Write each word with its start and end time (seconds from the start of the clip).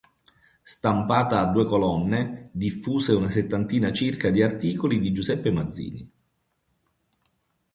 Stampata 0.63 1.39
a 1.41 1.51
due 1.51 1.65
colonne, 1.67 2.49
diffuse 2.53 3.13
una 3.13 3.29
settantina 3.29 3.91
circa 3.91 4.31
di 4.31 4.41
articoli 4.41 4.99
di 4.99 5.11
Giuseppe 5.13 5.51
Mazzini. 5.51 6.11